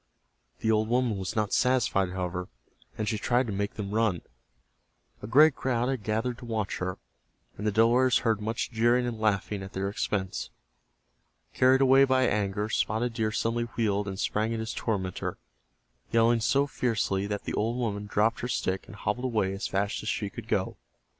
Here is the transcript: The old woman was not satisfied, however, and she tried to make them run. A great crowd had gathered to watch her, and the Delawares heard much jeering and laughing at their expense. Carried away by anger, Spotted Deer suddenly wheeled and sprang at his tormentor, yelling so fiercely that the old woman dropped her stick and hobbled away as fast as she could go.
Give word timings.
The 0.61 0.71
old 0.71 0.87
woman 0.89 1.15
was 1.19 1.35
not 1.35 1.53
satisfied, 1.53 2.09
however, 2.09 2.47
and 2.97 3.07
she 3.07 3.19
tried 3.19 3.45
to 3.45 3.53
make 3.53 3.75
them 3.75 3.91
run. 3.91 4.23
A 5.21 5.27
great 5.27 5.53
crowd 5.55 5.89
had 5.89 6.01
gathered 6.01 6.39
to 6.39 6.45
watch 6.45 6.77
her, 6.79 6.97
and 7.55 7.67
the 7.67 7.71
Delawares 7.71 8.17
heard 8.25 8.41
much 8.41 8.71
jeering 8.71 9.05
and 9.05 9.19
laughing 9.19 9.61
at 9.61 9.73
their 9.73 9.89
expense. 9.89 10.49
Carried 11.53 11.81
away 11.81 12.03
by 12.05 12.23
anger, 12.23 12.67
Spotted 12.67 13.13
Deer 13.13 13.31
suddenly 13.31 13.65
wheeled 13.77 14.07
and 14.07 14.19
sprang 14.19 14.51
at 14.55 14.59
his 14.59 14.73
tormentor, 14.73 15.37
yelling 16.11 16.39
so 16.39 16.65
fiercely 16.65 17.27
that 17.27 17.43
the 17.43 17.53
old 17.53 17.77
woman 17.77 18.07
dropped 18.07 18.39
her 18.39 18.47
stick 18.47 18.87
and 18.87 18.95
hobbled 18.95 19.25
away 19.25 19.53
as 19.53 19.67
fast 19.67 20.01
as 20.01 20.09
she 20.09 20.31
could 20.31 20.47
go. 20.47 20.77